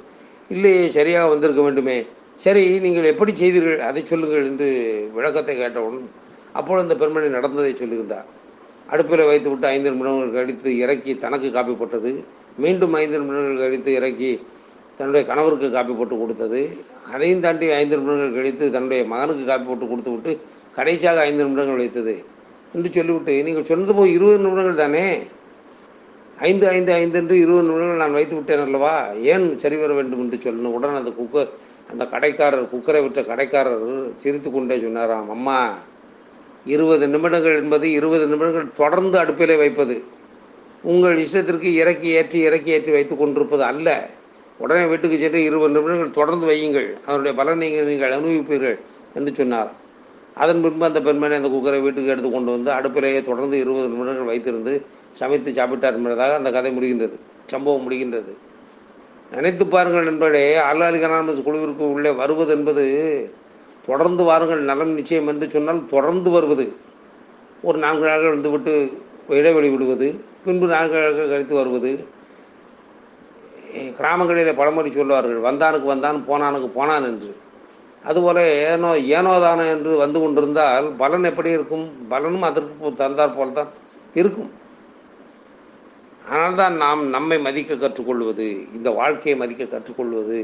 இல்லையே 0.54 0.82
சரியாக 0.96 1.30
வந்திருக்க 1.32 1.62
வேண்டுமே. 1.66 1.96
சரி 2.44 2.62
நீங்கள் 2.84 3.10
எப்படி 3.12 3.32
செய்தீர்கள்? 3.40 3.80
அதை 3.88 4.02
சொல்லுங்கள் 4.12 4.48
என்று 4.50 4.68
விளக்கத்தை 5.16 5.54
கேட்டவுடன் 5.62 6.08
அப்பொழுது 6.58 6.84
அந்த 6.86 6.96
பெண்மணி 7.02 7.28
நடந்ததை 7.36 7.72
சொல்லுகின்றார். 7.82 8.28
அடுப்பில் 8.92 9.28
வைத்து 9.30 9.48
விட்டு 9.50 9.66
ஐந்து 9.66 9.90
நிமிடங்கள் 9.90 10.34
கழித்து 10.36 10.70
இறக்கி 10.78 11.12
தனக்கு 11.24 11.48
காப்பி 11.52 11.72
போட்டது. 11.72 12.10
மீண்டும் 12.58 12.94
ஐந்து 13.02 13.18
நிமிடங்கள் 13.20 13.62
கழித்து 13.64 13.90
இறக்கி 13.92 14.32
தன்னுடைய 14.98 15.22
கணவருக்கு 15.26 15.68
காப்பி 15.70 15.92
போட்டு 15.92 16.16
கொடுத்தது. 16.18 16.60
அதையும் 17.12 17.40
தாண்டி 17.40 17.66
ஐந்து 17.80 17.96
நிமிடங்கள் 17.96 18.36
கழித்து 18.38 18.64
தன்னுடைய 18.70 19.02
மகனுக்கு 19.12 19.44
காப்பி 19.44 19.66
போட்டு 19.66 19.86
கொடுத்து 19.86 20.10
விட்டு 20.10 20.32
கடைசியாக 20.76 21.20
ஐந்து 21.28 21.42
நிமிடங்கள் 21.44 21.82
வைத்தது. 21.84 22.14
என்று 22.74 22.90
சொல்லிவிட்டு 22.98 23.34
நீங்கள் 23.46 23.68
சொன்னது 23.70 23.94
போய் 23.94 24.14
இருபது 24.16 24.38
நிமிடங்கள் 24.38 24.82
தானே? 24.84 25.06
ஐந்து 26.50 26.66
ஐந்து 26.68 26.92
ஐந்து 26.92 27.18
என்று 27.18 27.34
இருபது 27.42 27.66
நிமிடங்கள் 27.68 28.02
நான் 28.04 28.16
வைத்து 28.18 28.34
விட்டேன் 28.36 28.64
அல்லவா? 28.66 28.94
ஏன் 29.32 29.44
சரி 29.62 29.76
வர 29.76 29.92
வேண்டும் 29.92 30.22
என்று 30.24 30.38
சொல்லணும் 30.46 30.74
உடனே 30.76 30.96
அந்த 31.02 31.12
குக்கர் 31.20 31.52
அந்த 31.90 32.04
கடைக்காரர் 32.12 32.70
குக்கரை 32.72 33.00
விற்ற 33.02 33.22
கடைக்காரர் 33.22 33.84
சிரித்து 34.22 34.50
கொண்டே 34.50 34.76
சொன்னாராம் 34.84 35.30
அம்மா 35.30 35.58
இருபது 36.66 37.08
நிமிடங்கள் 37.08 37.56
என்பது 37.62 37.86
இருபது 37.90 38.26
நிமிடங்கள் 38.26 38.68
தொடர்ந்து 38.76 39.18
அடுப்பிலே 39.22 39.56
வைப்பது. 39.56 40.02
உங்கள் 40.82 41.16
இஷ்டத்திற்கு 41.16 41.68
இறக்கி 41.82 42.08
ஏற்றி 42.08 42.38
இறக்கி 42.40 42.70
ஏற்றி 42.70 42.92
வைத்து 42.92 43.16
கொண்டிருப்பது 43.16 43.62
அல்ல. 43.62 43.88
உடனே 44.58 44.84
வீட்டுக்கு 44.86 45.18
சென்று 45.18 45.44
இருபது 45.44 45.72
நிமிடங்கள் 45.72 46.10
தொடர்ந்து 46.10 46.46
வையுங்கள். 46.50 46.88
அதனுடைய 47.06 47.32
பலனை 47.36 47.68
நீங்கள் 47.68 47.86
நீங்கள் 47.86 48.14
அனுபவிப்பீர்கள் 48.16 48.78
என்று 49.14 49.34
சொன்னார். 49.34 49.72
அதன் 50.34 50.62
பின்பு 50.62 50.84
அந்த 50.84 51.00
பெண்மணி 51.00 51.34
அந்த 51.34 51.48
குக்கரை 51.48 51.80
வீட்டுக்கு 51.82 52.12
எடுத்து 52.14 52.30
கொண்டு 52.30 52.50
வந்து 52.50 52.70
அடுப்பிலேயே 52.70 53.22
தொடர்ந்து 53.22 53.58
இருபது 53.58 53.88
நிமிடங்கள் 53.88 54.30
வைத்திருந்து 54.32 54.72
சமைத்து 55.12 55.50
சாப்பிட்டார் 55.50 55.96
என்பதாக 55.98 56.34
அந்த 56.34 56.50
கதை 56.50 56.72
முடிகின்றது. 56.78 57.16
சம்பவம் 57.46 57.90
முடிகின்றது. 57.90 58.32
நினைத்து 59.32 59.66
பாருங்கள் 59.66 60.04
நண்பர்களே 60.04 60.56
ஆளாளிக 60.56 61.06
குழுவிற்கு 61.46 61.84
உள்ளே 61.90 62.10
வருவது 62.10 62.52
என்பது 62.56 62.84
தொடர்ந்து 63.86 64.22
வாருங்கள் 64.28 64.68
நலம் 64.70 64.96
நிச்சயம் 64.98 65.28
என்று 65.32 65.46
சொன்னால் 65.54 65.80
தொடர்ந்து 65.94 66.30
வருவது. 66.30 66.66
ஒரு 67.68 67.78
நான்கு 67.84 68.04
நாட்கள் 68.08 68.32
இருந்துவிட்டு 68.32 68.74
இடைவெளி 69.38 69.68
விடுவது 69.74 70.08
பின்பு 70.44 70.66
நான்கு 70.74 70.96
நாட்கள் 71.02 71.32
கழித்து 71.32 71.54
வருவது. 71.60 71.92
கிராமங்களில் 73.98 74.58
பழமொழி 74.58 74.90
சொல்வார்கள் 74.90 75.40
வந்தானுக்கு 75.46 75.88
வந்தான் 75.92 76.18
போனானுக்கு 76.28 76.68
போனான் 76.78 77.06
என்று. 77.10 77.30
அதுபோல் 78.08 78.40
ஏனோ 78.70 78.90
ஏனோதானோ 79.18 79.64
என்று 79.74 79.92
வந்து 80.02 80.18
கொண்டிருந்தால் 80.22 80.86
பலன் 81.02 81.28
எப்படி 81.30 81.50
இருக்கும்? 81.58 81.86
பலனும் 82.12 82.46
அதற்கு 82.48 82.92
தந்தார் 83.02 83.36
போல் 83.36 83.56
தான் 83.58 83.70
இருக்கும் 84.20 84.50
அதனால்தான் 86.26 86.76
நாம் 86.82 87.02
நம்மை 87.14 87.36
மதிக்க 87.46 87.76
கற்றுக்கொள்வது 87.76 88.46
இந்த 88.76 88.88
வாழ்க்கையை 88.98 89.34
மதிக்க 89.40 89.64
கற்றுக்கொள்வது 89.72 90.38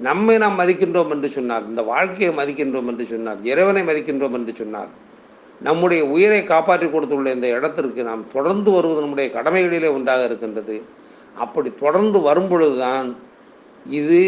நம்மை 0.00 0.38
நாம் 0.38 0.58
மதிக்கின்றோம் 0.58 1.10
என்று 1.10 1.28
சொன்னார். 1.28 1.64
இந்த 1.68 1.82
வாழ்க்கையை 1.82 2.36
மதிக்கின்றோம் 2.36 2.86
என்று 2.86 3.06
சொன்னார். 3.06 3.38
இறைவனை 3.42 3.82
மதிக்கின்றோம் 3.82 4.32
என்று 4.32 4.54
சொன்னார். 4.54 4.90
நம்முடைய 5.60 6.06
உயிரை 6.06 6.42
காப்பாற்றி 6.42 6.88
கொடுத்துள்ள 6.88 7.32
இந்த 7.32 7.48
இடத்திற்கு 7.48 8.02
நாம் 8.02 8.24
தொடர்ந்து 8.32 8.70
வருவது 8.70 9.00
நம்முடைய 9.00 9.30
கடமைகளிலே 9.34 9.92
ஒன்றாக 9.92 10.24
இருக்கின்றது. 10.24 10.82
அப்படி 11.34 11.72
தொடர்ந்து 11.80 12.20
வரும் 12.20 12.48
பொழுதுதான் 12.48 13.16
இது 13.86 14.20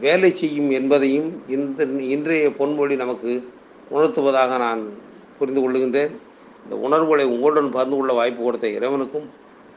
வேலை 0.00 0.30
செய்யும் 0.30 0.70
என்பதையும் 0.70 1.42
இந்த 1.46 1.84
இன்றைய 1.84 2.48
பொன்மொழி 2.48 2.96
நமக்கு 2.96 3.48
உணர்த்துவதாக 3.90 4.58
நான் 4.58 4.82
புரிந்து 5.38 5.60
கொள்ளுகின்றேன் 5.60 6.12
இந்த 6.64 6.76
உணர்வுகளை 6.76 7.24
உங்களுடன் 7.24 7.70
பகிர்ந்து 7.70 7.96
கொள்ள 7.96 8.12
வாய்ப்பு 8.12 8.42
கொடுத்த 8.42 8.68
இறைவனுக்கும் 8.68 9.28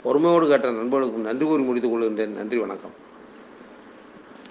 பொறுமையோடு 0.04 0.48
கேட்ட 0.48 0.72
நண்பர்களுக்கும் 0.72 1.28
நன்றி 1.30 1.46
கூறி 1.46 1.64
முடித்துக் 1.64 1.94
கொள்கின்றேன். 1.94 2.34
நன்றி 2.40 2.58
வணக்கம். 2.58 3.10